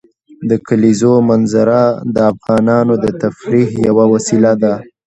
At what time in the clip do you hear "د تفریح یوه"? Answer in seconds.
3.03-4.05